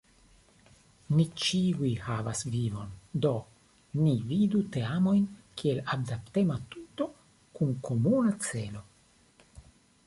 [1.17, 2.89] Ni ĉiuj havas vivon,
[3.25, 3.33] do
[3.99, 5.23] ni vidu teamojn
[5.61, 7.11] kiel adaptema tuto
[7.61, 8.85] kun komuna celo.